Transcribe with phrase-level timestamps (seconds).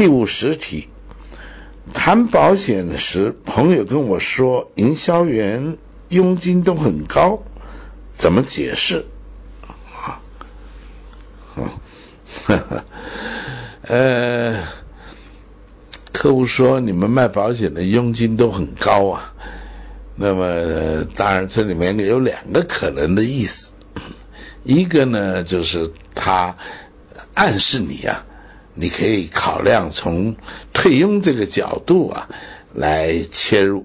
[0.00, 0.88] 第五十题，
[1.92, 5.76] 谈保险时，朋友跟我说，营销员
[6.08, 7.42] 佣金都很高，
[8.10, 9.04] 怎么解释？
[9.94, 10.22] 啊，
[11.54, 11.68] 呵
[12.56, 12.84] 呵
[13.82, 14.64] 呃，
[16.14, 19.34] 客户说你们卖保险的佣金都很高啊。
[20.16, 23.72] 那么，当然这里面有两个可能的意思，
[24.64, 26.56] 一个呢就是他
[27.34, 28.24] 暗示你啊。
[28.80, 30.36] 你可以考量从
[30.72, 32.28] 退佣这个角度啊
[32.72, 33.84] 来切入，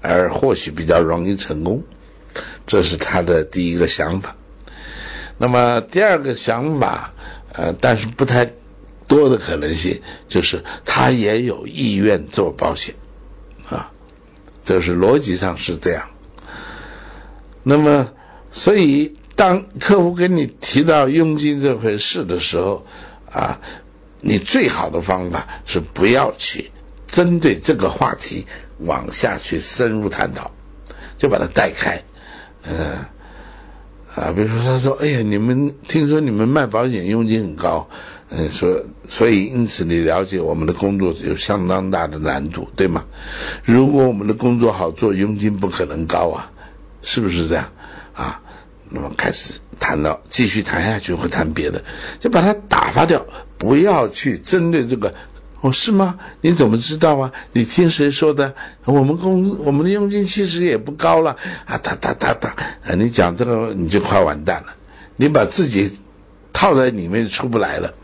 [0.00, 1.82] 而或许比较容易成功，
[2.66, 4.34] 这是他的第一个想法。
[5.36, 7.12] 那么第二个想法，
[7.52, 8.50] 呃，但是不太
[9.06, 12.94] 多的可能性，就是他也有意愿做保险
[13.68, 13.92] 啊，
[14.64, 16.08] 这是逻辑上是这样。
[17.62, 18.08] 那么，
[18.52, 22.86] 所以当客户跟你提到佣金这回事的时候
[23.30, 23.60] 啊。
[24.26, 26.70] 你最好的方法是不要去
[27.06, 28.46] 针对这个话题
[28.78, 30.50] 往下去深入探讨，
[31.18, 32.02] 就把它带开。
[32.66, 33.04] 嗯
[34.16, 37.90] 啊，比如说他说：“哎呀，你们听说你们卖保险佣金很高，
[38.30, 43.04] 嗯，所所以因此你了解我们的工作有相当大的难度，对吗？
[43.64, 46.52] 如果我们的工作好做，佣金不可能高啊，
[47.02, 47.72] 是不是这样
[48.14, 48.40] 啊？
[48.88, 51.84] 那么开始谈到继续谈下去会谈别的，
[52.20, 55.14] 就把它打发掉。”不要去针对这个，
[55.62, 56.18] 哦，是吗？
[56.42, 57.32] 你怎么知道啊？
[57.52, 58.54] 你听谁说的？
[58.84, 61.78] 我们公司我们的佣金其实也不高了啊！
[61.78, 62.50] 哒哒哒哒，
[62.84, 64.74] 啊，你讲这个你就快完蛋了，
[65.16, 65.98] 你把自己
[66.52, 67.94] 套在里面出不来了。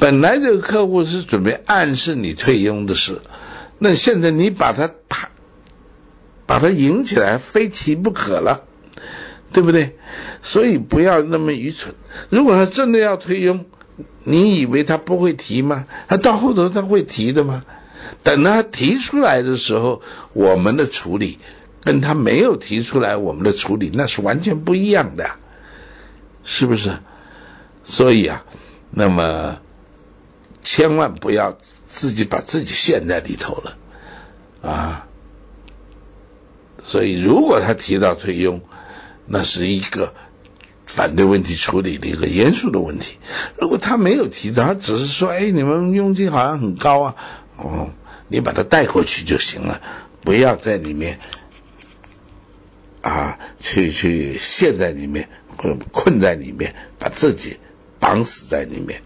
[0.00, 3.20] 本来这个客户是准备暗示你退佣的事，
[3.78, 5.30] 那现在你把他把
[6.46, 8.64] 把他引起来，非提不可了，
[9.56, 9.96] 对不对？
[10.42, 11.94] 所以不要那么愚蠢。
[12.28, 13.64] 如果他真的要退佣，
[14.22, 15.86] 你以为他不会提吗？
[16.08, 17.64] 他到后头他会提的吗？
[18.22, 20.02] 等他提出来的时候，
[20.34, 21.38] 我们的处理
[21.80, 25.30] 跟他没有提出来，我们的处理那是完全不一样的，
[26.44, 26.98] 是不是？
[27.82, 28.44] 所以啊，
[28.90, 29.58] 那么
[30.62, 31.56] 千万不要
[31.86, 33.78] 自己把自己陷在里头了
[34.60, 35.08] 啊！
[36.84, 38.60] 所以如果他提到退佣，
[39.26, 40.14] 那是一个。
[40.88, 43.18] 反对问题处理的一个严肃的问题。
[43.58, 47.16] 如果他没有提到，他只是说：“哎，你们佣金好像很高啊。”
[47.58, 47.90] 哦，
[48.28, 49.82] 你把它带过去就行了，
[50.20, 51.18] 不要在里面
[53.02, 57.56] 啊，去去陷在里面，困困在里面，把自己
[57.98, 59.02] 绑死在里面。